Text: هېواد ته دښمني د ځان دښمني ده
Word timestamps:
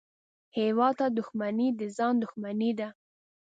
هېواد 0.57 0.93
ته 0.99 1.05
دښمني 1.17 1.67
د 1.79 1.81
ځان 1.97 2.13
دښمني 2.23 2.71
ده 2.79 2.87